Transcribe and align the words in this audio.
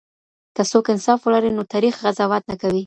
که 0.55 0.61
څوک 0.71 0.85
انصاف 0.93 1.19
ولري 1.23 1.51
نو 1.57 1.63
تريخ 1.73 1.93
قضاوت 2.03 2.43
نه 2.51 2.55
کوي. 2.61 2.79